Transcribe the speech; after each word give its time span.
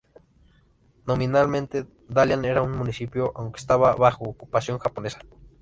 Nominalmente 1.05 1.85
Dalian 2.09 2.43
era 2.43 2.63
un 2.63 2.71
municipio, 2.75 3.33
aunque 3.35 3.59
estaba 3.59 3.93
bajo 3.93 4.23
ocupación 4.25 4.79
japonesa. 4.79 5.19